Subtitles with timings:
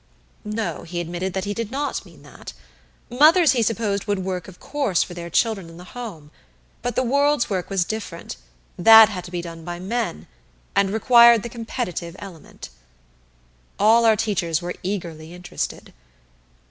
[0.43, 2.53] No, he admitted that he did not mean that.
[3.11, 6.31] Mothers, he supposed, would of course work for their children in the home;
[6.81, 8.35] but the world's work was different
[8.79, 10.25] that had to be done by men,
[10.75, 12.69] and required the competitive element.
[13.77, 15.93] All our teachers were eagerly interested.